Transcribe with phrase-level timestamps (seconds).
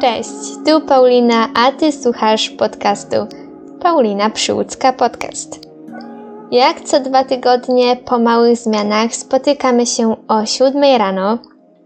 [0.00, 0.30] Cześć,
[0.66, 3.16] tu Paulina, a ty słuchasz podcastu
[3.80, 5.60] Paulina Przyłódzka Podcast.
[6.50, 11.38] Jak co dwa tygodnie po małych zmianach spotykamy się o 7 rano,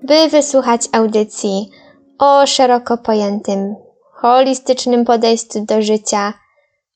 [0.02, 1.70] by wysłuchać audycji
[2.18, 3.76] o szeroko pojętym,
[4.12, 6.32] holistycznym podejściu do życia,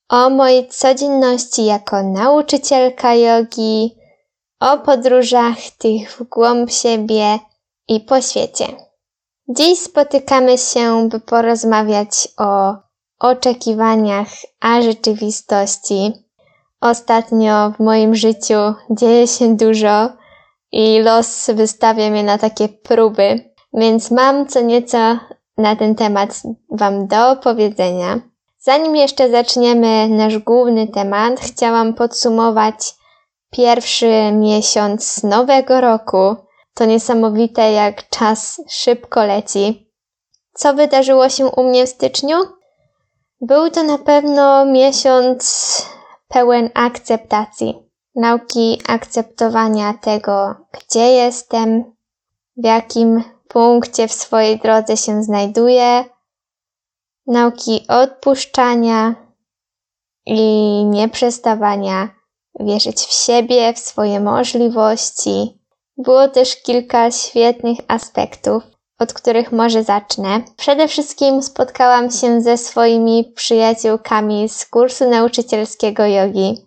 [0.08, 3.96] o mojej codzienności jako nauczycielka jogi,
[4.60, 7.38] o podróżach tych w głąb siebie
[7.88, 8.83] i po świecie.
[9.48, 12.74] Dziś spotykamy się, by porozmawiać o
[13.18, 14.28] oczekiwaniach,
[14.60, 16.12] a rzeczywistości.
[16.80, 20.08] Ostatnio w moim życiu dzieje się dużo
[20.72, 25.18] i los wystawia mnie na takie próby, więc mam co nieco
[25.58, 28.20] na ten temat Wam do opowiedzenia.
[28.58, 32.94] Zanim jeszcze zaczniemy nasz główny temat, chciałam podsumować
[33.50, 36.36] pierwszy miesiąc nowego roku.
[36.74, 39.92] To niesamowite, jak czas szybko leci.
[40.54, 42.36] Co wydarzyło się u mnie w styczniu?
[43.40, 45.82] Był to na pewno miesiąc
[46.28, 51.84] pełen akceptacji, nauki akceptowania tego, gdzie jestem,
[52.56, 56.04] w jakim punkcie w swojej drodze się znajduję,
[57.26, 59.14] nauki odpuszczania
[60.26, 60.40] i
[60.84, 62.08] nieprzestawania
[62.60, 65.63] wierzyć w siebie, w swoje możliwości.
[65.96, 68.62] Było też kilka świetnych aspektów,
[68.98, 70.40] od których może zacznę.
[70.56, 76.66] Przede wszystkim spotkałam się ze swoimi przyjaciółkami z kursu nauczycielskiego jogi.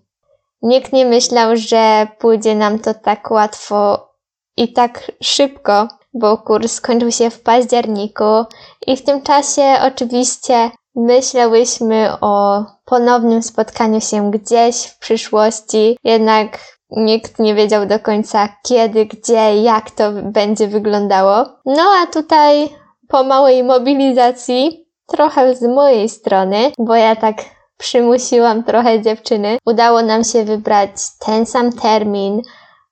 [0.62, 4.10] Nikt nie myślał, że pójdzie nam to tak łatwo
[4.58, 8.46] i tak szybko, bo kurs skończył się w październiku
[8.88, 17.40] i w tym czasie oczywiście myślałyśmy o ponownym spotkaniu się gdzieś w przyszłości, jednak nikt
[17.40, 21.46] nie wiedział do końca kiedy, gdzie, jak to będzie wyglądało.
[21.66, 22.70] No a tutaj
[23.08, 27.36] po małej mobilizacji, trochę z mojej strony, bo ja tak
[27.78, 30.92] przymusiłam trochę dziewczyny, udało nam się wybrać
[31.26, 32.42] ten sam termin,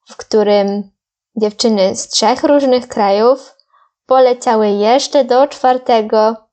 [0.09, 0.89] w którym
[1.35, 3.55] dziewczyny z trzech różnych krajów
[4.05, 6.44] poleciały jeszcze do czwartego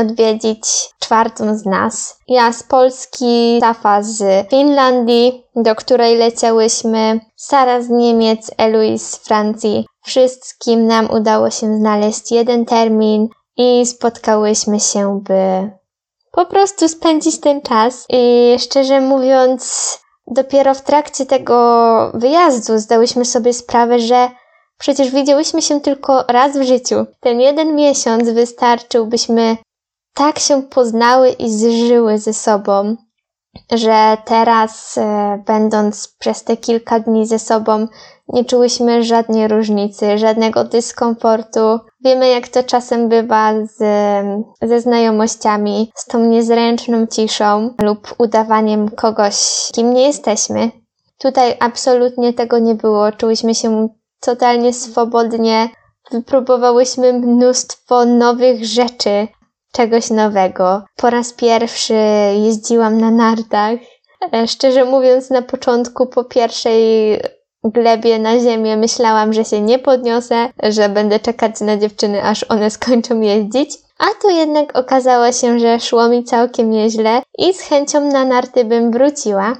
[0.00, 0.60] odwiedzić
[1.00, 2.18] czwartą z nas.
[2.28, 9.86] Ja z Polski, Safa z Finlandii, do której leciałyśmy, Sara z Niemiec, Eloise z Francji.
[10.04, 15.70] Wszystkim nam udało się znaleźć jeden termin i spotkałyśmy się, by
[16.32, 18.06] po prostu spędzić ten czas.
[18.08, 24.30] I szczerze mówiąc, dopiero w trakcie tego wyjazdu zdałyśmy sobie sprawę, że
[24.78, 27.06] przecież widziałyśmy się tylko raz w życiu.
[27.20, 29.56] Ten jeden miesiąc wystarczył, byśmy
[30.18, 32.96] tak się poznały i zżyły ze sobą,
[33.72, 37.86] że teraz, e, będąc przez te kilka dni ze sobą,
[38.28, 41.78] nie czułyśmy żadnej różnicy, żadnego dyskomfortu.
[42.04, 43.76] Wiemy, jak to czasem bywa z,
[44.62, 50.70] ze znajomościami, z tą niezręczną ciszą lub udawaniem kogoś, kim nie jesteśmy.
[51.18, 53.12] Tutaj absolutnie tego nie było.
[53.12, 53.88] Czułyśmy się
[54.20, 55.68] totalnie swobodnie.
[56.10, 59.28] Wypróbowałyśmy mnóstwo nowych rzeczy,
[59.78, 60.82] czegoś nowego.
[60.96, 61.94] Po raz pierwszy
[62.44, 63.78] jeździłam na nartach.
[64.32, 66.82] E, szczerze mówiąc, na początku po pierwszej
[67.64, 72.70] glebie na ziemię myślałam, że się nie podniosę, że będę czekać na dziewczyny, aż one
[72.70, 73.70] skończą jeździć.
[73.98, 78.64] A tu jednak okazało się, że szło mi całkiem nieźle i z chęcią na narty
[78.64, 79.56] bym wróciła.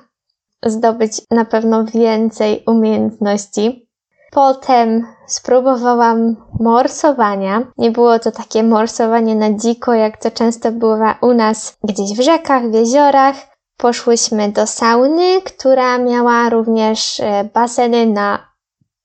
[0.67, 3.88] Zdobyć na pewno więcej umiejętności.
[4.31, 7.63] Potem spróbowałam morsowania.
[7.79, 12.21] Nie było to takie morsowanie na dziko, jak to często bywa u nas gdzieś w
[12.21, 13.37] rzekach, w jeziorach.
[13.77, 18.49] Poszłyśmy do sauny, która miała również e, baseny na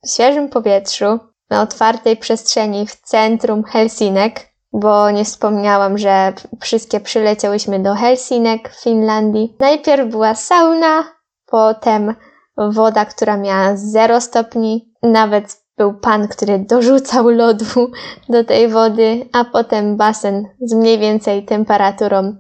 [0.08, 1.20] świeżym powietrzu,
[1.50, 8.84] na otwartej przestrzeni w centrum Helsinek, bo nie wspomniałam, że wszystkie przyleciałyśmy do Helsinek w
[8.84, 9.56] Finlandii.
[9.60, 11.04] Najpierw była sauna,
[11.46, 12.16] potem
[12.58, 17.92] woda, która miała 0 stopni, nawet był pan, który dorzucał lodu
[18.30, 22.36] do tej wody, a potem basen z mniej więcej temperaturą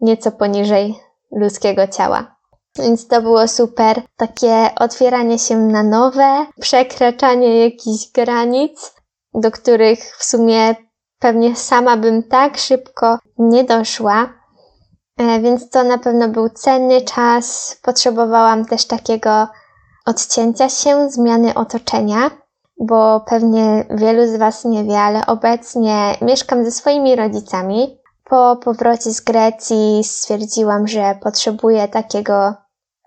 [0.00, 0.94] nieco poniżej
[1.32, 2.36] ludzkiego ciała.
[2.78, 4.02] Więc to było super.
[4.16, 8.94] Takie otwieranie się na nowe, przekraczanie jakichś granic,
[9.34, 10.74] do których w sumie
[11.18, 14.32] pewnie sama bym tak szybko nie doszła.
[15.18, 17.76] E, więc to na pewno był cenny czas.
[17.82, 19.48] Potrzebowałam też takiego
[20.06, 22.30] odcięcia się, zmiany otoczenia,
[22.80, 27.98] bo pewnie wielu z Was nie wie, ale obecnie mieszkam ze swoimi rodzicami.
[28.24, 32.54] Po powrocie z Grecji stwierdziłam, że potrzebuję takiego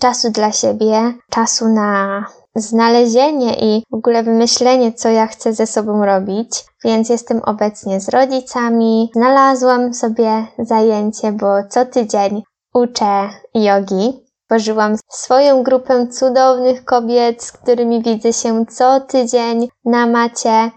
[0.02, 2.26] czasu dla siebie, czasu na
[2.56, 8.10] znalezienie i w ogóle wymyślenie, co ja chcę ze sobą robić, więc jestem obecnie z
[8.10, 9.12] rodzicami.
[9.16, 12.44] Znalazłam sobie zajęcie, bo co tydzień
[12.74, 14.25] uczę jogi.
[14.48, 20.72] Tworzyłam swoją grupę cudownych kobiet, z którymi widzę się co tydzień na macie.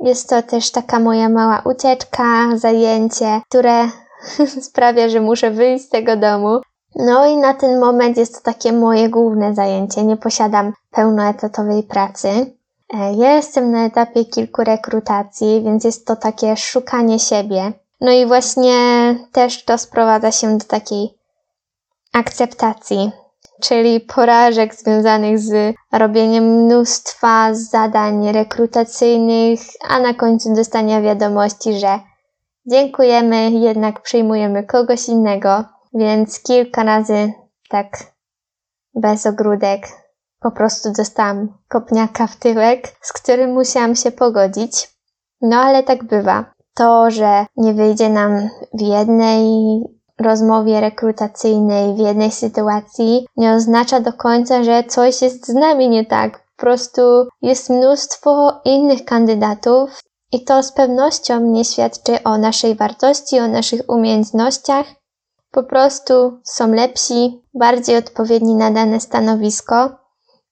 [0.00, 3.88] Jest to też taka moja mała ucieczka, zajęcie, które
[4.68, 6.60] sprawia, że muszę wyjść z tego domu.
[6.94, 10.04] No i na ten moment jest to takie moje główne zajęcie.
[10.04, 12.28] Nie posiadam pełnoetatowej pracy.
[12.94, 17.72] E, ja jestem na etapie kilku rekrutacji, więc jest to takie szukanie siebie.
[18.00, 18.74] No i właśnie
[19.32, 21.18] też to sprowadza się do takiej
[22.16, 23.10] akceptacji,
[23.62, 32.00] czyli porażek związanych z robieniem mnóstwa zadań rekrutacyjnych, a na końcu dostania wiadomości, że
[32.66, 35.64] dziękujemy, jednak przyjmujemy kogoś innego,
[35.94, 37.32] więc kilka razy
[37.68, 37.86] tak
[38.94, 39.86] bez ogródek
[40.40, 44.96] po prostu dostałam kopniaka w tyłek, z którym musiałam się pogodzić.
[45.40, 46.44] No ale tak bywa.
[46.74, 49.44] To, że nie wyjdzie nam w jednej
[50.20, 56.04] rozmowie rekrutacyjnej, w jednej sytuacji, nie oznacza do końca, że coś jest z nami nie
[56.04, 56.46] tak.
[56.56, 57.02] Po prostu
[57.42, 60.00] jest mnóstwo innych kandydatów
[60.32, 64.86] i to z pewnością nie świadczy o naszej wartości, o naszych umiejętnościach.
[65.50, 70.06] Po prostu są lepsi, bardziej odpowiedni na dane stanowisko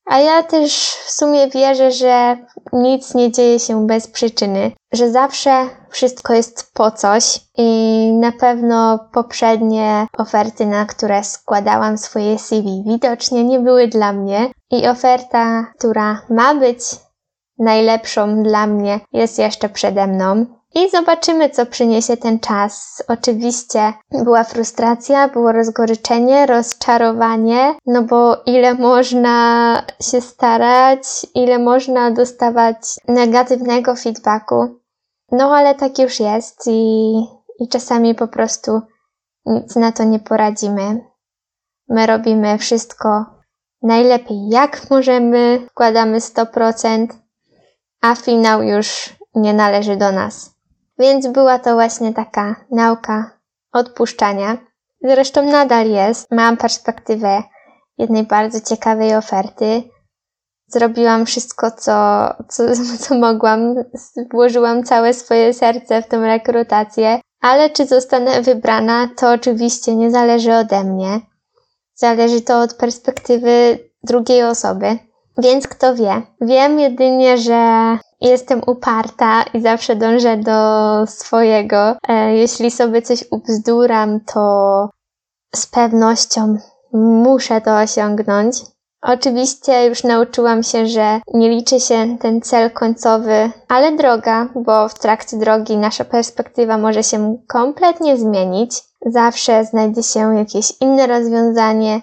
[0.05, 2.37] a ja też w sumie wierzę, że
[2.75, 9.09] nic nie dzieje się bez przyczyny, że zawsze wszystko jest po coś i na pewno
[9.13, 16.21] poprzednie oferty, na które składałam swoje CV, widocznie nie były dla mnie i oferta, która
[16.31, 16.81] ma być
[17.59, 20.47] najlepszą dla mnie, jest jeszcze przede mną.
[20.75, 23.03] I zobaczymy, co przyniesie ten czas.
[23.09, 32.77] Oczywiście była frustracja, było rozgoryczenie, rozczarowanie, no bo ile można się starać, ile można dostawać
[33.09, 34.81] negatywnego feedbacku.
[35.33, 37.15] No ale tak już jest i,
[37.61, 38.81] i czasami po prostu
[39.47, 41.01] nic na to nie poradzimy.
[41.89, 43.25] My robimy wszystko
[43.83, 47.07] najlepiej jak możemy, wkładamy 100%,
[48.01, 50.54] a finał już nie należy do nas.
[50.99, 53.31] Więc była to właśnie taka nauka
[53.73, 54.57] odpuszczania.
[55.01, 56.31] Zresztą nadal jest.
[56.31, 57.43] Mam perspektywę
[57.99, 59.83] jednej bardzo ciekawej oferty.
[60.67, 62.63] Zrobiłam wszystko, co, co,
[63.01, 63.75] co mogłam.
[64.33, 67.21] Włożyłam całe swoje serce w tą rekrutację.
[67.41, 71.21] Ale czy zostanę wybrana, to oczywiście nie zależy ode mnie.
[71.95, 74.99] Zależy to od perspektywy drugiej osoby.
[75.39, 76.23] Więc kto wie?
[76.41, 80.61] Wiem jedynie, że jestem uparta i zawsze dążę do
[81.07, 81.97] swojego.
[82.09, 84.89] E, jeśli sobie coś ubzduram, to
[85.57, 86.59] z pewnością
[86.93, 88.57] muszę to osiągnąć.
[89.03, 94.99] Oczywiście już nauczyłam się, że nie liczy się ten cel końcowy, ale droga, bo w
[94.99, 98.83] trakcie drogi nasza perspektywa może się kompletnie zmienić.
[99.07, 102.01] Zawsze znajdzie się jakieś inne rozwiązanie,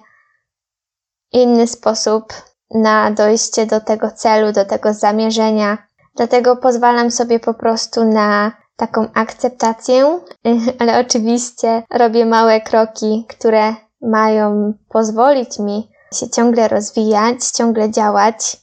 [1.31, 2.33] inny sposób
[2.73, 5.77] na dojście do tego celu, do tego zamierzenia.
[6.15, 10.19] Dlatego pozwalam sobie po prostu na taką akceptację,
[10.79, 18.57] ale oczywiście robię małe kroki, które mają pozwolić mi się ciągle rozwijać, ciągle działać.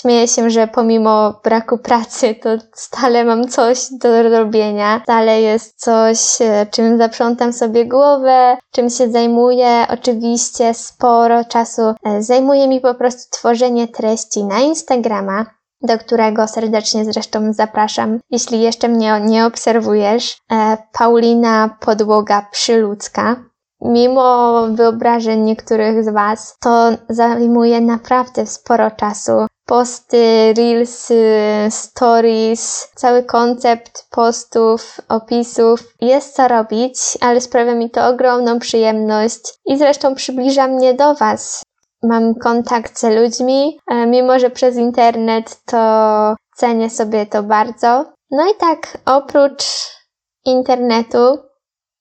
[0.00, 6.18] Śmieję się, że pomimo braku pracy, to stale mam coś do robienia, stale jest coś,
[6.40, 9.86] e, czym zaprzątam sobie głowę, czym się zajmuję.
[9.90, 15.46] Oczywiście sporo czasu e, zajmuje mi po prostu tworzenie treści na Instagrama,
[15.82, 18.18] do którego serdecznie zresztą zapraszam.
[18.30, 23.36] Jeśli jeszcze mnie nie obserwujesz, e, Paulina Podłoga Przyludzka.
[23.80, 29.32] Mimo wyobrażeń niektórych z Was, to zajmuje naprawdę sporo czasu.
[29.66, 31.24] Posty, reelsy,
[31.70, 35.94] stories, cały koncept postów, opisów.
[36.00, 41.62] Jest co robić, ale sprawia mi to ogromną przyjemność i zresztą przybliża mnie do Was
[42.02, 48.04] mam kontakt z ludźmi, e, mimo że przez internet to cenię sobie to bardzo.
[48.30, 49.64] No i tak, oprócz
[50.44, 51.38] internetu,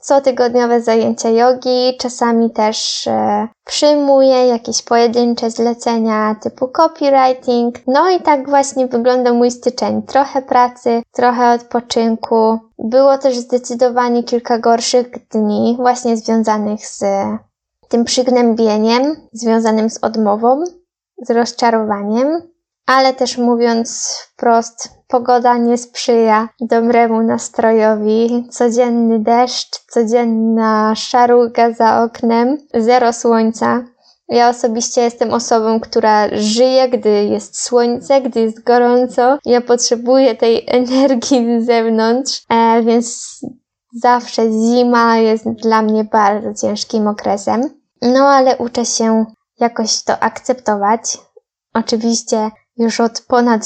[0.02, 7.76] cotygodniowe zajęcia jogi, czasami też e, przyjmuję jakieś pojedyncze zlecenia typu copywriting.
[7.88, 10.02] No i tak właśnie wygląda mój styczeń.
[10.02, 12.60] Trochę pracy, trochę odpoczynku.
[12.80, 17.04] Było też zdecydowanie kilka gorszych dni, właśnie związanych z
[17.88, 20.64] tym przygnębieniem związanym z odmową,
[21.28, 22.28] z rozczarowaniem,
[22.86, 28.48] ale też mówiąc wprost, pogoda nie sprzyja dobremu nastrojowi.
[28.52, 33.84] Codzienny deszcz, codzienna szaruga za oknem, zero słońca.
[34.30, 39.38] Ja osobiście jestem osobą, która żyje, gdy jest słońce, gdy jest gorąco.
[39.46, 43.40] Ja potrzebuję tej energii z zewnątrz, e, więc
[44.02, 47.70] zawsze zima jest dla mnie bardzo ciężkim okresem.
[48.02, 49.26] No ale uczę się
[49.60, 51.18] jakoś to akceptować.
[51.74, 53.62] Oczywiście już od ponad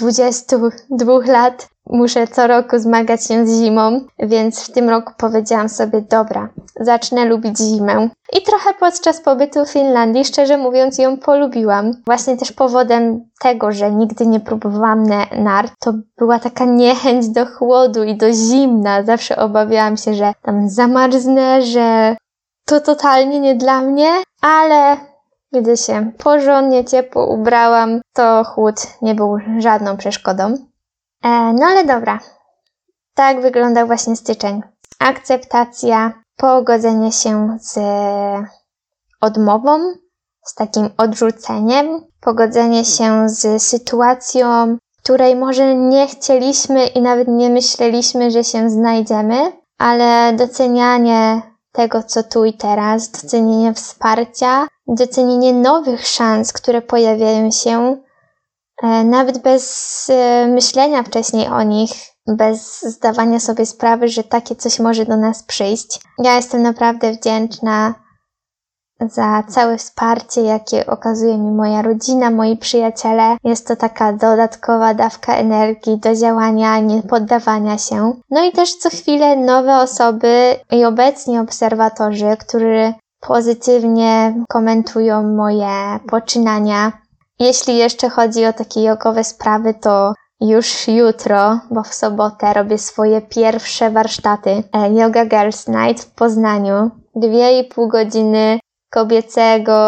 [0.00, 6.02] 22 lat muszę co roku zmagać się z zimą, więc w tym roku powiedziałam sobie,
[6.02, 6.48] dobra,
[6.80, 8.08] zacznę lubić zimę.
[8.38, 11.92] I trochę podczas pobytu w Finlandii, szczerze mówiąc, ją polubiłam.
[12.06, 15.04] Właśnie też powodem tego, że nigdy nie próbowałam
[15.38, 19.02] nart, to była taka niechęć do chłodu i do zimna.
[19.02, 22.16] Zawsze obawiałam się, że tam zamarznę, że
[22.64, 24.08] to totalnie nie dla mnie,
[24.42, 24.96] ale
[25.52, 30.67] gdy się porządnie ciepło ubrałam, to chłód nie był żadną przeszkodą.
[31.24, 32.18] E, no ale dobra.
[33.14, 34.62] Tak wyglądał właśnie styczeń.
[34.98, 37.78] Akceptacja, pogodzenie się z
[39.20, 39.78] odmową,
[40.44, 41.86] z takim odrzuceniem,
[42.20, 49.52] pogodzenie się z sytuacją, której może nie chcieliśmy i nawet nie myśleliśmy, że się znajdziemy,
[49.78, 57.96] ale docenianie tego, co tu i teraz, docenienie wsparcia, docenienie nowych szans, które pojawiają się,
[59.04, 61.90] nawet bez e, myślenia wcześniej o nich,
[62.26, 66.00] bez zdawania sobie sprawy, że takie coś może do nas przyjść.
[66.18, 67.94] Ja jestem naprawdę wdzięczna
[69.00, 73.36] za całe wsparcie, jakie okazuje mi moja rodzina, moi przyjaciele.
[73.44, 78.12] Jest to taka dodatkowa dawka energii do działania, nie poddawania się.
[78.30, 86.92] No i też co chwilę nowe osoby i obecni obserwatorzy, którzy pozytywnie komentują moje poczynania.
[87.40, 93.20] Jeśli jeszcze chodzi o takie jogowe sprawy, to już jutro, bo w sobotę robię swoje
[93.20, 96.90] pierwsze warsztaty e, Yoga Girls Night w Poznaniu.
[97.16, 98.58] Dwie i pół godziny
[98.90, 99.78] kobiecego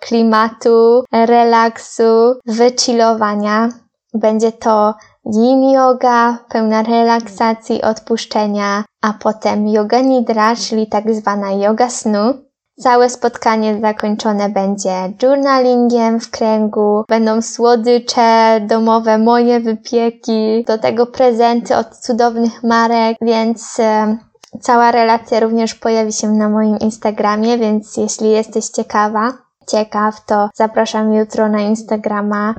[0.00, 3.68] klimatu, relaksu, wychillowania.
[4.14, 4.94] Będzie to
[5.24, 12.34] yin yoga, pełna relaksacji, odpuszczenia, a potem yoga nidra, czyli tak zwana yoga snu.
[12.80, 21.76] Całe spotkanie zakończone będzie journalingiem w kręgu, będą słodycze, domowe moje wypieki, do tego prezenty
[21.76, 24.16] od cudownych marek, więc e,
[24.60, 29.32] cała relacja również pojawi się na moim Instagramie, więc jeśli jesteś ciekawa,
[29.70, 32.54] ciekaw, to zapraszam jutro na Instagrama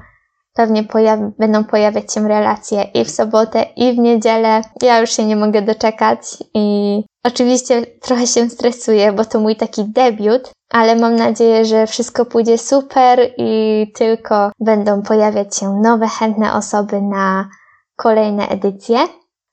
[0.53, 4.61] Pewnie pojawi, będą pojawiać się relacje i w sobotę, i w niedzielę.
[4.81, 6.19] Ja już się nie mogę doczekać
[6.53, 12.25] i oczywiście trochę się stresuję, bo to mój taki debiut, ale mam nadzieję, że wszystko
[12.25, 17.49] pójdzie super i tylko będą pojawiać się nowe, chętne osoby na
[17.95, 18.97] kolejne edycje.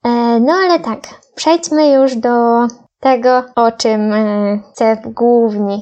[0.04, 1.00] E, no ale tak,
[1.34, 2.66] przejdźmy już do
[3.00, 5.78] tego, o czym e, chcę głównie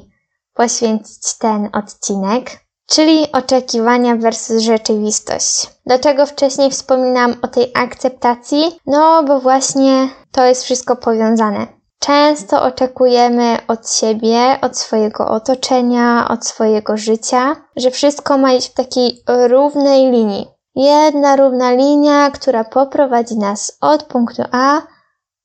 [0.54, 5.70] poświęcić ten odcinek czyli oczekiwania versus rzeczywistość.
[5.86, 8.80] Dlaczego wcześniej wspominam o tej akceptacji?
[8.86, 11.66] No, bo właśnie to jest wszystko powiązane.
[11.98, 18.74] Często oczekujemy od siebie, od swojego otoczenia, od swojego życia, że wszystko ma iść w
[18.74, 20.46] takiej równej linii.
[20.74, 24.82] Jedna równa linia, która poprowadzi nas od punktu A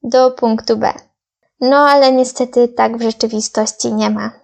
[0.03, 0.93] do punktu B.
[1.59, 4.42] No ale niestety tak w rzeczywistości nie ma.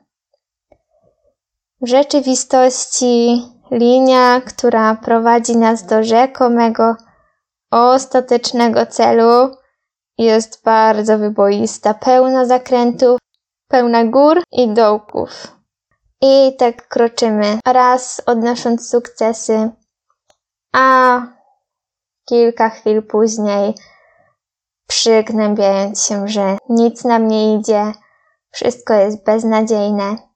[1.81, 6.95] W rzeczywistości linia, która prowadzi nas do rzekomego
[7.71, 9.55] ostatecznego celu,
[10.17, 13.19] jest bardzo wyboista, pełna zakrętów,
[13.67, 15.57] pełna gór i dołków.
[16.21, 19.71] I tak kroczymy, raz odnosząc sukcesy,
[20.74, 21.21] a
[22.25, 23.74] kilka chwil później
[24.88, 27.93] przygnębiając się, że nic nam nie idzie,
[28.51, 30.28] wszystko jest beznadziejne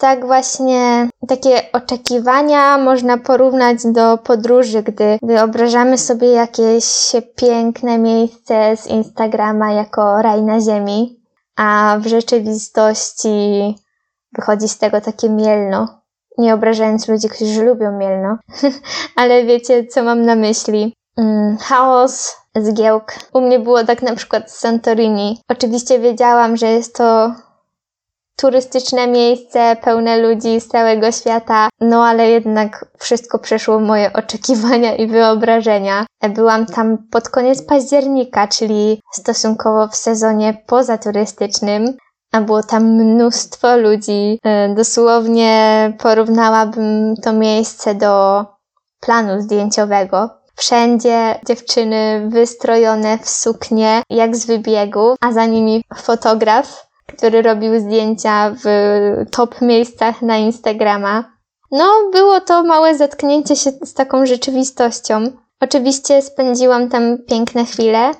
[0.00, 8.86] tak właśnie takie oczekiwania można porównać do podróży, gdy wyobrażamy sobie jakieś piękne miejsce z
[8.86, 11.20] Instagrama jako raj na ziemi,
[11.56, 13.74] a w rzeczywistości
[14.38, 16.00] wychodzi z tego takie mielno.
[16.38, 18.38] Nie obrażając ludzi, którzy lubią mielno,
[19.16, 20.94] ale wiecie, co mam na myśli.
[21.18, 23.12] Mm, chaos, zgiełk.
[23.32, 25.40] U mnie było tak na przykład z Santorini.
[25.48, 27.34] Oczywiście wiedziałam, że jest to
[28.36, 35.06] turystyczne miejsce, pełne ludzi z całego świata, no ale jednak wszystko przeszło moje oczekiwania i
[35.06, 36.06] wyobrażenia.
[36.34, 41.96] Byłam tam pod koniec października, czyli stosunkowo w sezonie pozaturystycznym,
[42.32, 44.38] a było tam mnóstwo ludzi.
[44.44, 48.44] E, dosłownie porównałabym to miejsce do
[49.00, 50.30] planu zdjęciowego.
[50.56, 58.54] Wszędzie dziewczyny wystrojone w suknie, jak z wybiegu, a za nimi fotograf który robił zdjęcia
[58.64, 58.66] w
[59.30, 61.24] top miejscach na Instagrama.
[61.70, 65.32] No, było to małe zetknięcie się z taką rzeczywistością.
[65.60, 68.10] Oczywiście spędziłam tam piękne chwile,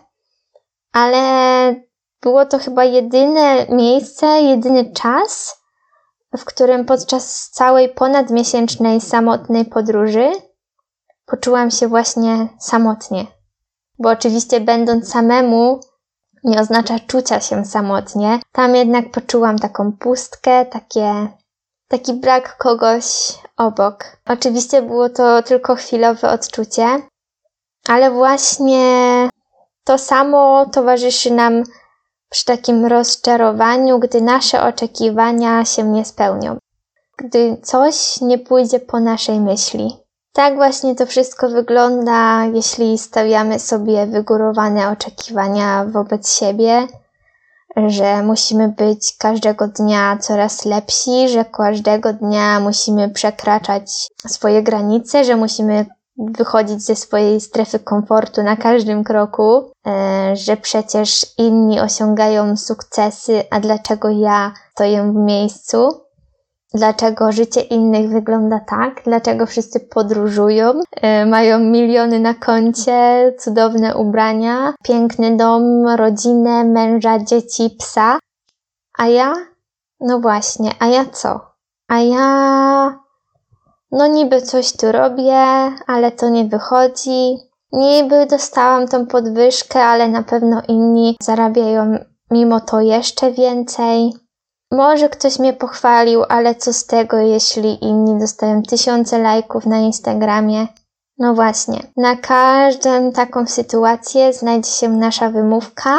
[0.92, 1.75] ale
[2.23, 5.61] było to chyba jedyne miejsce, jedyny czas,
[6.38, 10.30] w którym podczas całej ponadmiesięcznej samotnej podróży
[11.26, 13.26] poczułam się właśnie samotnie.
[13.99, 15.80] Bo oczywiście będąc samemu
[16.44, 18.40] nie oznacza czucia się samotnie.
[18.52, 21.28] Tam jednak poczułam taką pustkę, takie,
[21.88, 23.04] taki brak kogoś
[23.56, 24.04] obok.
[24.26, 26.87] Oczywiście było to tylko chwilowe odczucie,
[27.88, 29.28] ale właśnie
[29.85, 31.62] to samo towarzyszy nam
[32.30, 36.59] przy takim rozczarowaniu, gdy nasze oczekiwania się nie spełnią,
[37.16, 40.00] gdy coś nie pójdzie po naszej myśli.
[40.32, 46.87] Tak właśnie to wszystko wygląda, jeśli stawiamy sobie wygórowane oczekiwania wobec siebie,
[47.76, 55.37] że musimy być każdego dnia coraz lepsi, że każdego dnia musimy przekraczać swoje granice, że
[55.37, 55.87] musimy
[56.18, 63.60] wychodzić ze swojej strefy komfortu na każdym kroku, e, że przecież inni osiągają sukcesy, a
[63.60, 66.00] dlaczego ja stoję w miejscu?
[66.74, 69.02] Dlaczego życie innych wygląda tak?
[69.04, 77.70] Dlaczego wszyscy podróżują, e, mają miliony na koncie, cudowne ubrania, piękny dom, rodzinę, męża, dzieci,
[77.78, 78.18] psa?
[78.98, 79.34] A ja?
[80.00, 81.40] No właśnie, a ja co?
[81.88, 83.00] A ja
[83.92, 85.36] no niby coś tu robię,
[85.86, 87.36] ale to nie wychodzi.
[87.72, 91.98] Niby dostałam tą podwyżkę, ale na pewno inni zarabiają
[92.30, 94.12] mimo to jeszcze więcej.
[94.70, 100.66] Może ktoś mnie pochwalił, ale co z tego, jeśli inni dostają tysiące lajków na Instagramie?
[101.18, 105.98] No właśnie, na każdą taką sytuację znajdzie się nasza wymówka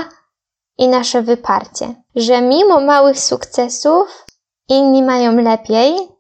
[0.77, 4.25] i nasze wyparcie, że mimo małych sukcesów
[4.69, 6.11] inni mają lepiej,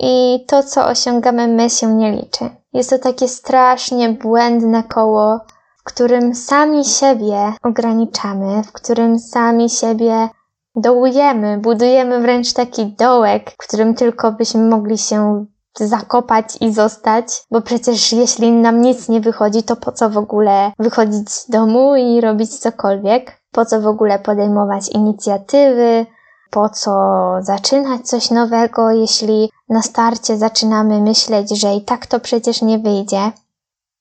[0.00, 2.50] i to, co osiągamy my, się nie liczy.
[2.72, 5.40] Jest to takie strasznie błędne koło,
[5.78, 10.28] w którym sami siebie ograniczamy, w którym sami siebie
[10.76, 15.46] dołujemy, budujemy wręcz taki dołek, w którym tylko byśmy mogli się
[15.80, 20.72] zakopać i zostać, bo przecież jeśli nam nic nie wychodzi, to po co w ogóle
[20.78, 23.42] wychodzić z domu i robić cokolwiek?
[23.52, 26.06] Po co w ogóle podejmować inicjatywy?
[26.52, 26.92] po co
[27.40, 33.32] zaczynać coś nowego, jeśli na starcie zaczynamy myśleć, że i tak to przecież nie wyjdzie.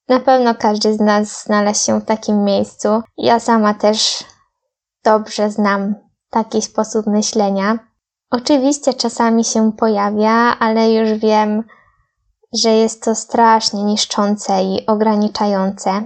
[0.08, 3.02] Na pewno każdy z nas znalazł się w takim miejscu.
[3.18, 4.24] Ja sama też
[5.04, 5.96] dobrze znam
[6.32, 7.80] taki sposób myślenia.
[8.32, 11.64] Oczywiście czasami się pojawia, ale już wiem,
[12.54, 16.04] że jest to strasznie niszczące i ograniczające.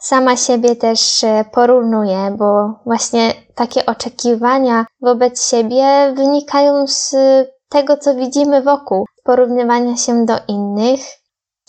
[0.00, 7.16] Sama siebie też e, porównuję, bo właśnie takie oczekiwania wobec siebie wynikają z
[7.68, 11.00] tego, co widzimy wokół, porównywania się do innych,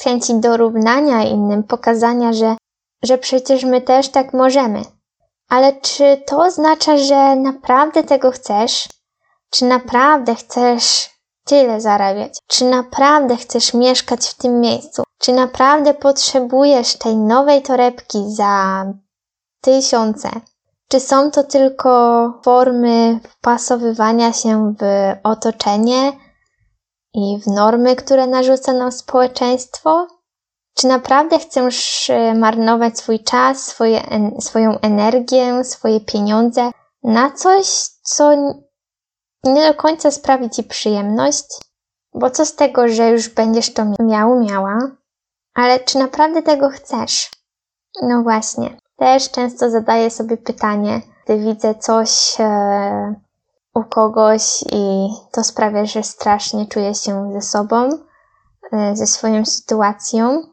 [0.03, 2.55] chęci dorównania innym, pokazania, że,
[3.03, 4.81] że przecież my też tak możemy.
[5.49, 8.89] Ale czy to oznacza, że naprawdę tego chcesz?
[9.49, 11.09] Czy naprawdę chcesz
[11.45, 12.38] tyle zarabiać?
[12.47, 15.03] Czy naprawdę chcesz mieszkać w tym miejscu?
[15.19, 18.85] Czy naprawdę potrzebujesz tej nowej torebki za
[19.62, 20.29] tysiące?
[20.88, 24.83] Czy są to tylko formy wpasowywania się w
[25.23, 26.13] otoczenie
[27.13, 30.07] i w normy, które narzuca nam społeczeństwo?
[30.79, 34.01] Czy naprawdę chcesz e, marnować swój czas, swoje,
[34.39, 36.71] swoją energię, swoje pieniądze
[37.03, 37.67] na coś,
[38.03, 38.31] co
[39.43, 41.45] nie do końca sprawi ci przyjemność?
[42.13, 44.77] Bo co z tego, że już będziesz to miał, miała?
[45.53, 47.31] Ale czy naprawdę tego chcesz?
[48.01, 48.77] No właśnie.
[48.97, 53.15] Też często zadaję sobie pytanie, gdy widzę coś e,
[53.75, 57.89] u kogoś i to sprawia, że strasznie czuję się ze sobą,
[58.71, 60.43] e, ze swoją sytuacją.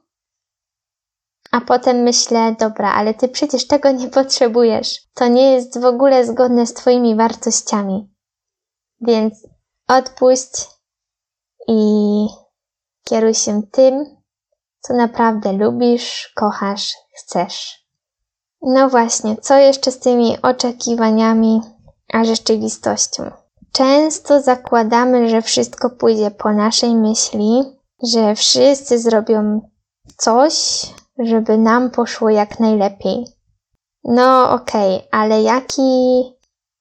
[1.56, 5.00] A potem myślę, dobra, ale ty przecież tego nie potrzebujesz.
[5.14, 8.08] To nie jest w ogóle zgodne z twoimi wartościami.
[9.00, 9.34] Więc
[9.88, 10.50] odpuść
[11.68, 11.80] i
[13.04, 14.04] kieruj się tym,
[14.80, 17.86] co naprawdę lubisz, kochasz, chcesz.
[18.62, 21.60] No właśnie, co jeszcze z tymi oczekiwaniami
[22.12, 23.30] a rzeczywistością?
[23.72, 27.62] Często zakładamy, że wszystko pójdzie po naszej myśli,
[28.02, 29.70] że wszyscy zrobią
[30.16, 30.86] coś,
[31.18, 33.26] żeby nam poszło jak najlepiej.
[34.04, 36.22] No okej, okay, ale jaki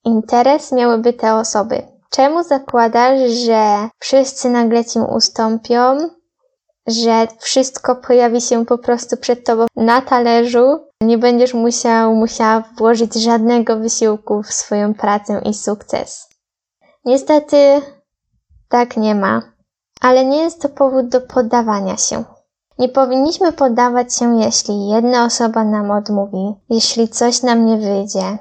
[0.05, 1.87] interes miałyby te osoby?
[2.09, 5.97] Czemu zakładasz, że wszyscy nagle ci ustąpią,
[6.87, 10.79] że wszystko pojawi się po prostu przed tobą na talerzu.
[11.01, 16.29] Nie będziesz musiał, musiała włożyć żadnego wysiłku w swoją pracę i sukces.
[17.05, 17.81] Niestety
[18.69, 19.41] tak nie ma,
[20.01, 22.23] ale nie jest to powód do poddawania się.
[22.79, 28.37] Nie powinniśmy poddawać się, jeśli jedna osoba nam odmówi, jeśli coś nam nie wyjdzie,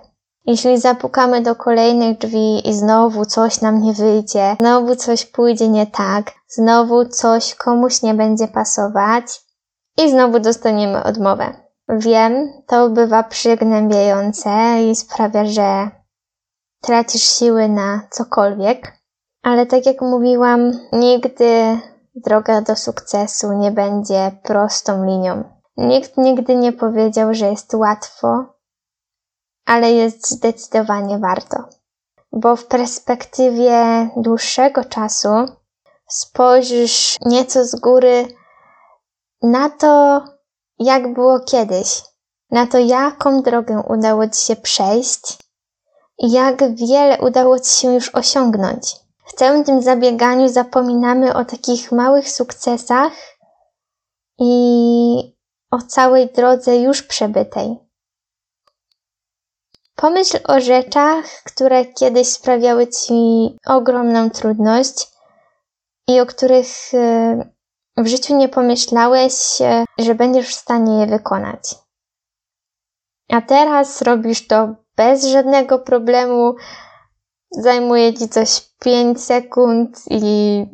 [0.46, 5.86] jeśli zapukamy do kolejnych drzwi i znowu coś nam nie wyjdzie, znowu coś pójdzie nie
[5.86, 9.24] tak, znowu coś komuś nie będzie pasować
[9.98, 11.54] i znowu dostaniemy odmowę.
[11.88, 14.50] Wiem, to bywa przygnębiające
[14.90, 15.90] i sprawia, że
[16.82, 18.92] tracisz siły na cokolwiek,
[19.42, 21.78] ale tak jak mówiłam, nigdy
[22.14, 25.44] droga do sukcesu nie będzie prostą linią.
[25.76, 28.44] Nikt nigdy nie powiedział, że jest łatwo,
[29.66, 31.64] ale jest zdecydowanie warto.
[32.32, 35.28] Bo w perspektywie dłuższego czasu
[36.08, 38.28] spojrzysz nieco z góry
[39.42, 40.24] na to,
[40.78, 42.02] jak było kiedyś,
[42.50, 45.38] na to, jaką drogę udało Ci się przejść
[46.18, 49.03] i jak wiele udało Ci się już osiągnąć.
[49.24, 53.12] W całym tym zabieganiu zapominamy o takich małych sukcesach
[54.38, 55.36] i
[55.70, 57.78] o całej drodze już przebytej.
[59.96, 63.14] Pomyśl o rzeczach, które kiedyś sprawiały ci
[63.66, 65.08] ogromną trudność
[66.08, 67.50] i o których e,
[67.96, 71.74] w życiu nie pomyślałeś, e, że będziesz w stanie je wykonać.
[73.30, 76.54] A teraz robisz to bez żadnego problemu,
[77.62, 80.66] zajmuje ci coś 5 sekund i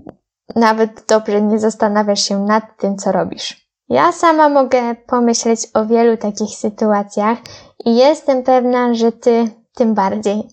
[0.57, 3.71] nawet dobrze nie zastanawiasz się nad tym, co robisz.
[3.89, 7.39] Ja sama mogę pomyśleć o wielu takich sytuacjach
[7.85, 10.49] i jestem pewna, że ty tym bardziej.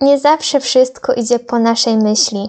[0.00, 2.48] Nie zawsze wszystko idzie po naszej myśli.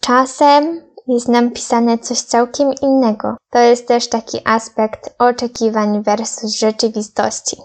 [0.00, 3.36] Czasem jest nam pisane coś całkiem innego.
[3.50, 7.56] To jest też taki aspekt oczekiwań versus rzeczywistości.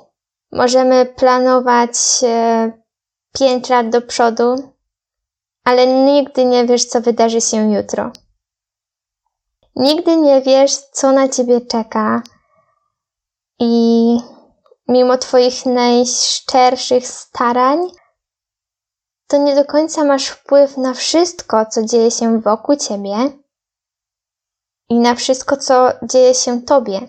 [0.51, 1.91] Możemy planować
[2.23, 2.71] e,
[3.39, 4.74] 5 lat do przodu,
[5.63, 8.12] ale nigdy nie wiesz, co wydarzy się jutro.
[9.76, 12.24] Nigdy nie wiesz, co na ciebie czeka
[13.60, 14.17] i
[14.88, 17.80] mimo Twoich najszczerszych starań,
[19.28, 23.15] to nie do końca masz wpływ na wszystko, co dzieje się wokół Ciebie
[24.89, 27.02] i na wszystko, co dzieje się Tobie.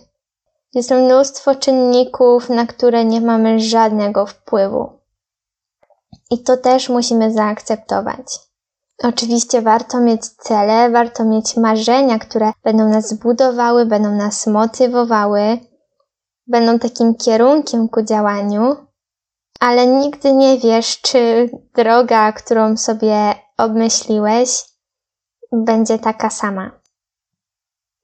[0.75, 5.02] Jest mnóstwo czynników, na które nie mamy żadnego wpływu.
[6.33, 8.39] I to też musimy zaakceptować.
[9.03, 15.59] Oczywiście warto mieć cele, warto mieć marzenia, które będą nas budowały, będą nas motywowały,
[16.47, 18.77] będą takim kierunkiem ku działaniu,
[19.61, 24.65] ale nigdy nie wiesz, czy droga, którą sobie obmyśliłeś,
[25.53, 26.71] będzie taka sama.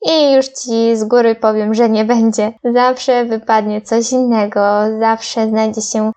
[0.06, 2.52] I już ci z góry powiem, że nie będzie.
[2.74, 4.60] Zawsze wypadnie coś innego,
[5.00, 6.12] zawsze znajdzie się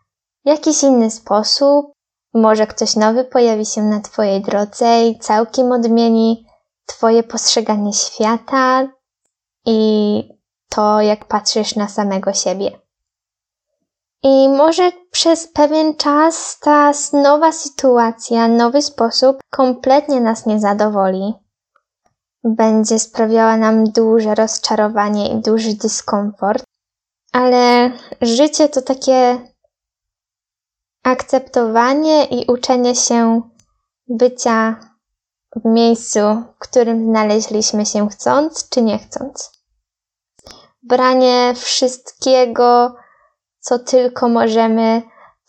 [0.45, 2.00] jakiś inny sposób.
[2.33, 6.45] Może ktoś nowy pojawi się na Twojej drodze i całkiem odmieni
[6.85, 8.87] Twoje postrzeganie świata
[9.65, 10.23] i
[10.69, 12.71] to, jak patrzysz na samego siebie.
[14.23, 21.33] I może przez pewien czas ta nowa sytuacja, nowy sposób kompletnie nas nie zadowoli.
[22.43, 26.63] Będzie sprawiała nam duże rozczarowanie i duży dyskomfort,
[27.33, 27.91] ale
[28.21, 29.50] życie to takie
[31.03, 33.41] akceptowanie i uczenie się
[34.07, 34.79] bycia
[35.55, 39.51] w miejscu, w którym znaleźliśmy się chcąc czy nie chcąc.
[40.83, 42.95] Branie wszystkiego,
[43.59, 45.01] co tylko możemy,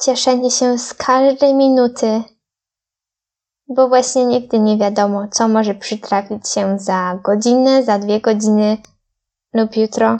[0.03, 2.23] cieszenie się z każdej minuty,
[3.69, 8.77] bo właśnie nigdy nie wiadomo, co może przytrafić się za godzinę, za dwie godziny
[9.55, 10.19] lub jutro.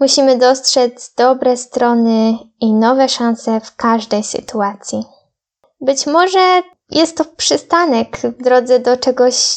[0.00, 5.04] Musimy dostrzec dobre strony i nowe szanse w każdej sytuacji.
[5.80, 9.56] Być może jest to przystanek w drodze do czegoś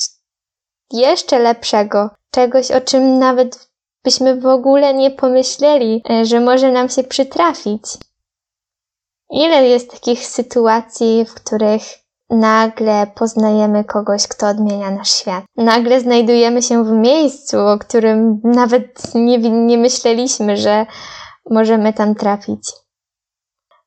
[0.91, 3.69] jeszcze lepszego, czegoś o czym nawet
[4.03, 7.83] byśmy w ogóle nie pomyśleli, e, że może nam się przytrafić.
[9.29, 11.81] Ile jest takich sytuacji, w których
[12.31, 15.43] nagle poznajemy kogoś, kto odmienia nasz świat.
[15.57, 20.85] Nagle znajdujemy się w miejscu, o którym nawet nie, nie myśleliśmy, że
[21.49, 22.71] możemy tam trafić.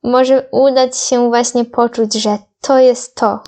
[0.02, 3.40] Może udać się właśnie poczuć, że to jest to,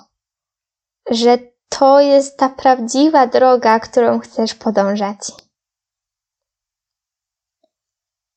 [1.11, 1.37] że
[1.69, 5.31] to jest ta prawdziwa droga, którą chcesz podążać.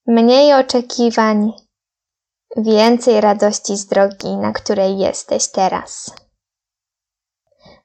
[0.06, 1.52] Mniej oczekiwań,
[2.56, 6.10] więcej radości z drogi, na której jesteś teraz.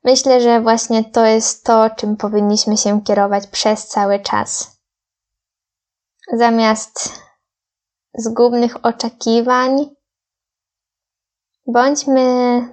[0.05, 4.77] Myślę, że właśnie to jest to, czym powinniśmy się kierować przez cały czas.
[6.33, 7.23] Zamiast
[8.17, 9.95] zgubnych oczekiwań,
[11.67, 12.23] bądźmy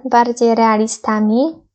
[0.05, 1.69] bardziej realistami,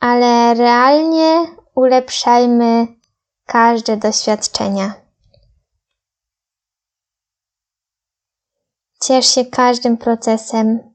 [0.00, 2.86] ale realnie ulepszajmy
[3.46, 4.94] każde doświadczenia.
[9.02, 10.91] Ciesz się każdym procesem,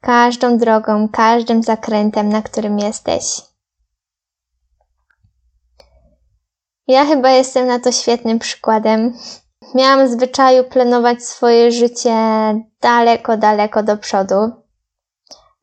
[0.00, 3.42] każdą drogą, każdym zakrętem, na którym jesteś.
[6.88, 9.12] Ja chyba jestem na to świetnym przykładem.
[9.74, 12.14] Miałam zwyczaju planować swoje życie
[12.80, 14.50] daleko, daleko do przodu.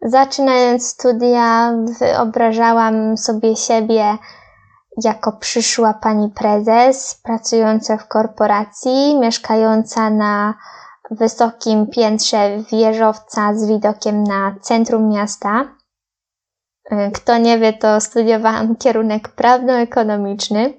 [0.01, 4.17] Zaczynając studia, wyobrażałam sobie siebie
[5.03, 10.53] jako przyszła pani prezes, pracująca w korporacji, mieszkająca na
[11.15, 15.75] wysokim piętrze wieżowca z widokiem na centrum miasta.
[16.91, 20.73] E, kto nie wie, to studiowałam kierunek prawno-ekonomiczny.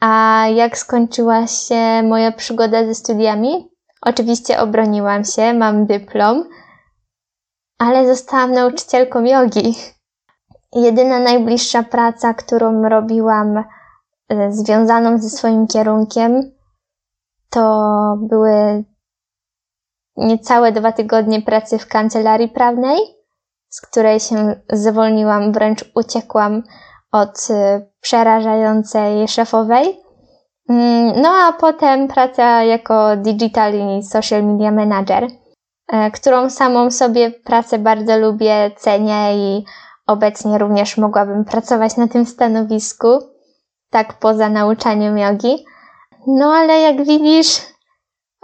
[0.00, 3.68] A jak skończyła się moja przygoda ze studiami?
[4.02, 6.44] Oczywiście obroniłam się, mam dyplom,
[7.78, 9.74] ale zostałam nauczycielką jogi.
[10.72, 13.64] Jedyna najbliższa praca, którą robiłam
[14.28, 16.58] e, związaną ze swoim kierunkiem,
[17.50, 18.84] to były
[20.18, 22.98] niecałe dwa tygodnie pracy w kancelarii prawnej,
[23.68, 26.62] z której się zwolniłam, wręcz uciekłam
[27.12, 30.00] od y, przerażającej szefowej.
[30.68, 35.26] Mm, no a potem praca jako digital i social media manager,
[35.88, 39.64] e, którą samą sobie pracę bardzo lubię, cenię i
[40.06, 43.08] obecnie również mogłabym pracować na tym stanowisku,
[43.90, 45.64] tak poza nauczaniem jogi.
[46.26, 47.60] No ale jak widzisz,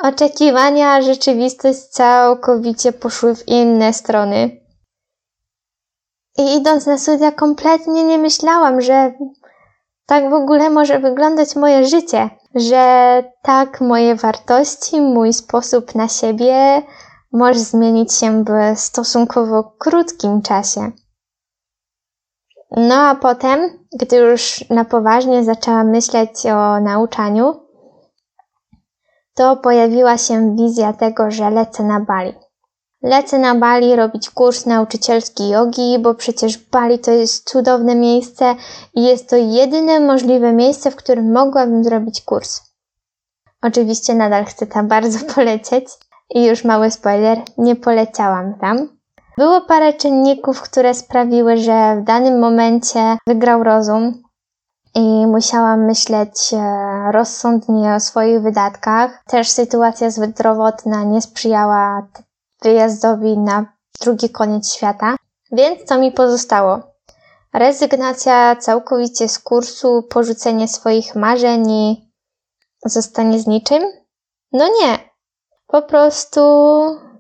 [0.02, 4.61] Oczekiwania a rzeczywistość całkowicie poszły w inne strony.
[6.38, 9.12] I idąc na studia kompletnie nie myślałam, że
[10.07, 16.83] tak w ogóle może wyglądać moje życie, że tak moje wartości, mój sposób na siebie
[17.33, 20.92] może zmienić się w stosunkowo krótkim czasie.
[22.76, 23.61] No a potem,
[24.00, 27.63] gdy już na poważnie zaczęłam myśleć o nauczaniu,
[29.35, 32.35] to pojawiła się wizja tego, że lecę na Bali.
[33.03, 38.55] Lecę na Bali robić kurs nauczycielski jogi, bo przecież Bali to jest cudowne miejsce
[38.94, 42.61] i jest to jedyne możliwe miejsce, w którym mogłabym zrobić kurs.
[43.62, 45.87] Oczywiście nadal chcę tam bardzo polecieć
[46.31, 48.88] i już mały spoiler, nie poleciałam tam.
[49.38, 54.23] Było parę czynników, które sprawiły, że w danym momencie wygrał rozum
[54.94, 56.59] i musiałam myśleć e,
[57.12, 59.23] rozsądnie o swoich wydatkach.
[59.27, 62.09] Też sytuacja zdrowotna nie sprzyjała
[62.62, 63.67] wyjazdowi na
[64.01, 65.17] drugi koniec świata.
[65.53, 66.81] Więc co mi pozostało?
[67.55, 71.64] Rezygnacja całkowicie z kursu, porzucenie swoich marzeń
[72.87, 73.83] zostanie z niczym?
[74.53, 74.99] No nie.
[75.67, 76.40] Po prostu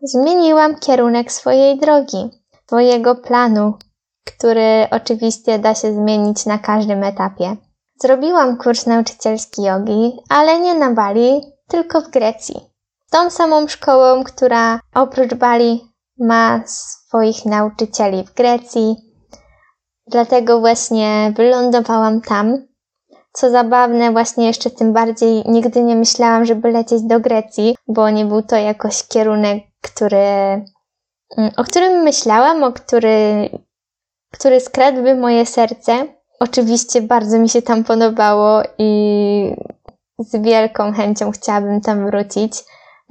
[0.02, 2.30] zmieniłam kierunek swojej drogi,
[2.66, 3.78] swojego planu,
[4.26, 7.56] który oczywiście da się zmienić na każdym etapie.
[8.00, 12.60] Zrobiłam kurs nauczycielski jogi, ale nie na Bali, tylko w Grecji.
[13.10, 18.96] Tą samą szkołą, która oprócz Bali ma swoich nauczycieli w Grecji.
[20.06, 22.66] Dlatego właśnie wylądowałam tam.
[23.32, 28.24] Co zabawne, właśnie jeszcze tym bardziej nigdy nie myślałam, żeby lecieć do Grecji, bo nie
[28.24, 33.48] był to jakoś kierunek, który, mm, o którym myślałam, o który,
[34.32, 36.06] który skradłby moje serce.
[36.44, 39.56] Oczywiście bardzo mi się tam podobało i
[40.18, 42.52] z wielką chęcią chciałabym tam wrócić.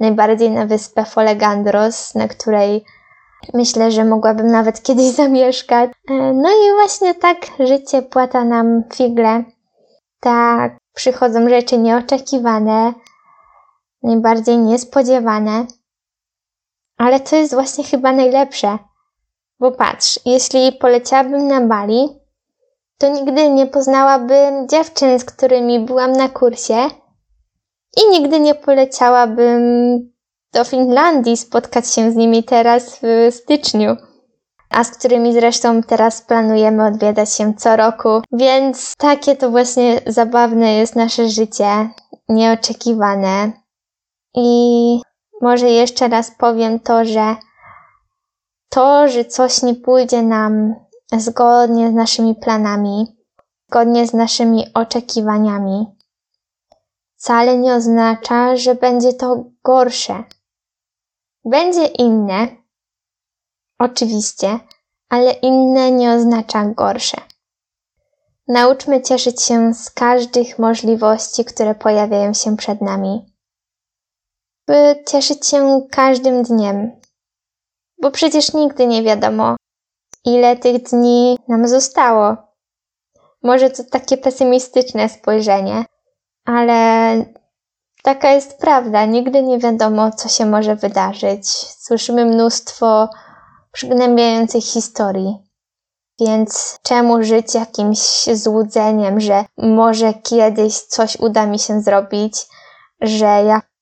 [0.00, 2.84] Najbardziej na wyspę Folegandros, na której
[3.54, 5.90] myślę, że mogłabym nawet kiedyś zamieszkać.
[5.90, 9.44] E, no i właśnie tak życie płata nam figle.
[10.20, 12.92] Tak przychodzą rzeczy nieoczekiwane,
[14.02, 15.66] najbardziej niespodziewane.
[16.98, 18.78] Ale to jest właśnie chyba najlepsze.
[19.60, 22.23] Bo patrz, jeśli poleciałabym na Bali,
[22.98, 26.88] to nigdy nie poznałabym dziewczyn, z którymi byłam na kursie
[27.96, 29.62] i nigdy nie poleciałabym
[30.52, 33.96] do Finlandii spotkać się z nimi teraz w styczniu,
[34.70, 40.74] a z którymi zresztą teraz planujemy odwiedzać się co roku, więc takie to właśnie zabawne
[40.74, 41.90] jest nasze życie,
[42.28, 43.52] nieoczekiwane.
[44.34, 45.00] I
[45.40, 47.36] może jeszcze raz powiem to, że
[48.68, 50.74] to, że coś nie pójdzie nam
[51.20, 53.16] zgodnie z naszymi planami,
[53.68, 55.86] zgodnie z naszymi oczekiwaniami,
[57.16, 60.24] wcale nie oznacza, że będzie to gorsze.
[61.44, 62.48] Będzie inne,
[63.78, 64.58] oczywiście,
[65.08, 67.16] ale inne nie oznacza gorsze.
[68.48, 73.34] Nauczmy cieszyć się z każdych możliwości, które pojawiają się przed nami.
[74.66, 77.00] By cieszyć się każdym dniem,
[78.02, 79.56] bo przecież nigdy nie wiadomo,
[80.24, 82.36] ile tych dni nam zostało.
[83.42, 85.84] Może to takie pesymistyczne spojrzenie,
[86.44, 87.16] ale
[88.02, 89.04] taka jest prawda.
[89.04, 91.48] Nigdy nie wiadomo, co się może wydarzyć.
[91.78, 93.08] Słyszymy mnóstwo
[93.72, 95.38] przygnębiających historii.
[96.20, 102.46] Więc czemu żyć jakimś złudzeniem, że może kiedyś coś uda mi się zrobić,
[103.00, 103.73] że jak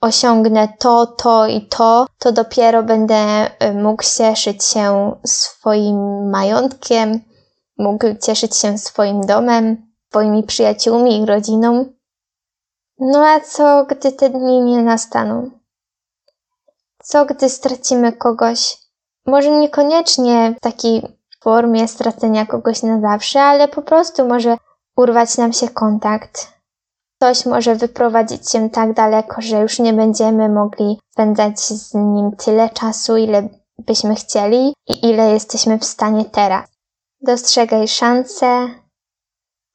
[0.00, 7.20] osiągnę to, to i to, to dopiero będę y, mógł cieszyć się swoim majątkiem,
[7.78, 11.84] mógł cieszyć się swoim domem, swoimi przyjaciółmi i rodziną.
[12.98, 15.50] No a co, gdy te dni nie nastaną?
[17.02, 18.78] Co, gdy stracimy kogoś?
[19.26, 24.56] Może niekoniecznie w takiej formie stracenia kogoś na zawsze, ale po prostu może
[24.96, 26.55] urwać nam się kontakt.
[27.16, 32.70] Ktoś może wyprowadzić się tak daleko, że już nie będziemy mogli spędzać z nim tyle
[32.70, 33.48] czasu, ile
[33.78, 36.68] byśmy chcieli i ile jesteśmy w stanie teraz.
[37.20, 38.68] Dostrzegaj szanse,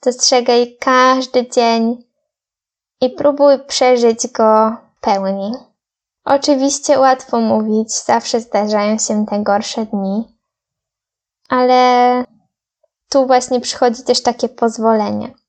[0.06, 2.04] dostrzegaj każdy dzień
[3.02, 5.54] i próbuj przeżyć go pełni.
[6.26, 10.38] Oczywiście łatwo mówić, zawsze zdarzają się te gorsze dni,
[11.50, 12.24] ale
[13.10, 15.41] tu właśnie przychodzi też takie pozwolenie.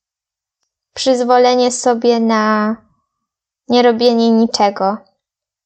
[0.95, 2.77] Przyzwolenie sobie na
[3.69, 4.97] nie robienie niczego,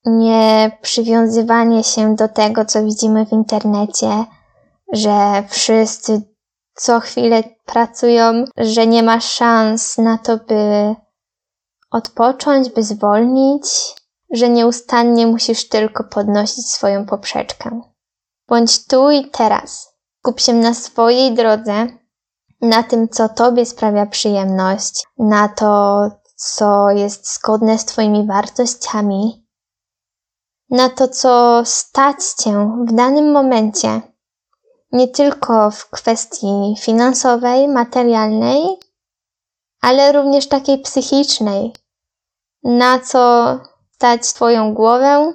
[0.05, 4.25] nie przywiązywanie się do tego, co widzimy w internecie,
[4.93, 6.23] że wszyscy
[6.75, 10.95] co chwilę pracują, że nie ma szans na to, by
[11.91, 13.65] odpocząć, by zwolnić,
[14.31, 17.81] że nieustannie musisz tylko podnosić swoją poprzeczkę.
[18.49, 19.97] Bądź tu i teraz.
[20.19, 21.87] Skup się na swojej drodze,
[22.69, 26.01] na tym, co Tobie sprawia przyjemność, na to,
[26.37, 29.47] co jest zgodne z Twoimi wartościami,
[30.71, 34.01] na to, co stać Cię w danym momencie,
[34.93, 38.67] nie tylko w kwestii finansowej, materialnej,
[39.81, 41.73] ale również takiej psychicznej,
[42.65, 43.59] na co
[43.95, 45.33] stać Twoją głowę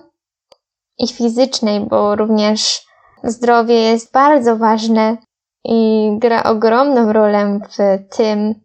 [0.97, 2.85] i fizycznej, bo również
[3.23, 5.17] zdrowie jest bardzo ważne
[5.63, 8.55] i gra ogromną rolę w tym,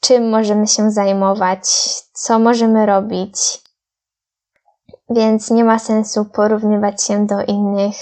[0.00, 1.68] czym możemy się zajmować,
[2.12, 3.36] co możemy robić.
[5.10, 7.96] Więc nie ma sensu porównywać się do innych,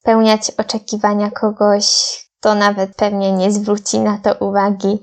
[0.00, 1.86] spełniać oczekiwania kogoś,
[2.38, 4.98] kto nawet pewnie nie zwróci na to uwagi.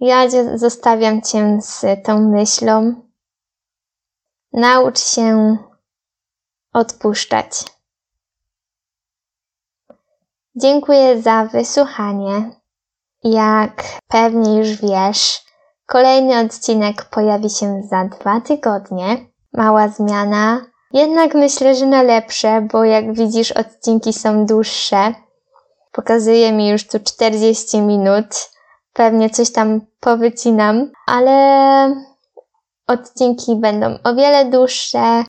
[0.00, 2.94] Ja zostawiam Cię z tą myślą.
[4.52, 5.56] Naucz się
[6.72, 7.79] odpuszczać.
[10.56, 12.50] Dziękuję za wysłuchanie.
[13.24, 15.44] Jak pewnie już wiesz,
[15.86, 19.16] kolejny odcinek pojawi się za dwa tygodnie.
[19.52, 20.60] Mała zmiana,
[20.92, 25.14] jednak myślę, że na lepsze, bo jak widzisz, odcinki są dłuższe.
[25.92, 28.50] Pokazuje mi już tu 40 minut.
[28.92, 31.96] Pewnie coś tam powycinam, ale
[32.86, 35.24] odcinki będą o wiele dłuższe.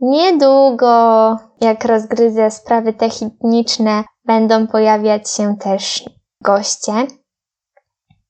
[0.00, 6.04] Niedługo, jak rozgryzę sprawy techniczne, będą pojawiać się też
[6.44, 6.92] goście.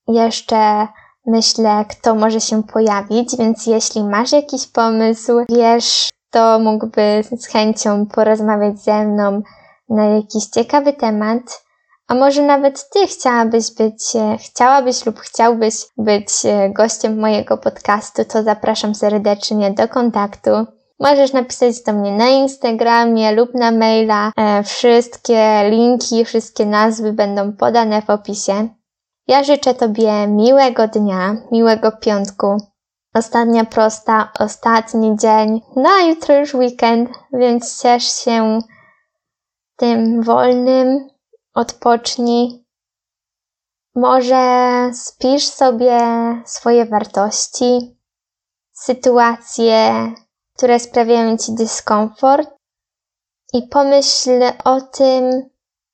[0.08, 0.88] Jeszcze
[1.26, 8.06] myślę, kto może się pojawić, więc jeśli masz jakiś pomysł, wiesz, kto mógłby z chęcią
[8.06, 9.42] porozmawiać ze mną
[9.88, 11.64] na jakiś ciekawy temat,
[12.08, 14.02] a może nawet ty chciałabyś być,
[14.38, 16.28] chciałabyś lub chciałbyś być
[16.70, 20.50] gościem mojego podcastu, to zapraszam serdecznie do kontaktu.
[21.00, 24.32] Możesz napisać do mnie na Instagramie lub na maila.
[24.36, 28.68] E, wszystkie linki, wszystkie nazwy będą podane w opisie.
[29.26, 32.56] Ja życzę Tobie miłego dnia, miłego piątku.
[33.14, 35.60] Ostatnia prosta, ostatni dzień.
[35.76, 38.58] No a jutro już weekend, więc ciesz się
[39.76, 41.08] tym wolnym,
[41.54, 42.64] odpocznij.
[43.94, 45.98] Może spisz sobie
[46.44, 47.98] swoje wartości,
[48.72, 50.12] sytuacje,
[50.60, 52.50] które sprawiają ci dyskomfort
[53.52, 55.50] i pomyśl o tym,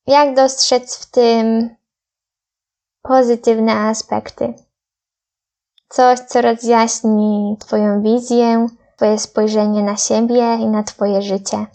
[0.07, 1.76] jak dostrzec w tym
[3.02, 4.54] pozytywne aspekty.
[5.88, 11.67] Coś, co rozjaśni Twoją wizję, Twoje spojrzenie na siebie i na Twoje życie.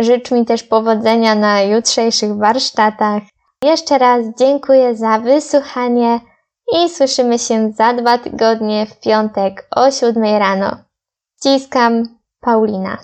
[0.00, 3.22] Życz mi też powodzenia na jutrzejszych warsztatach.
[3.64, 6.20] Jeszcze raz dziękuję za wysłuchanie
[6.72, 10.91] i słyszymy się za dwa tygodnie w piątek o siódmej rano.
[11.42, 12.06] Ściskam,
[12.40, 12.98] Paulina.